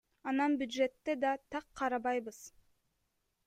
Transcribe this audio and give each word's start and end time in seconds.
Анан 0.29 0.55
бюджетте 0.61 1.15
да 1.25 1.35
так 1.57 1.69
карабайбыз. 1.83 2.41